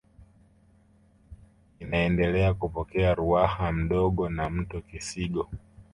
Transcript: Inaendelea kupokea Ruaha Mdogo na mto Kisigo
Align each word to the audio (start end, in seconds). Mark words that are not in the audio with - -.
Inaendelea 1.79 2.53
kupokea 2.53 3.13
Ruaha 3.15 3.71
Mdogo 3.71 4.29
na 4.29 4.49
mto 4.49 4.81
Kisigo 4.81 5.49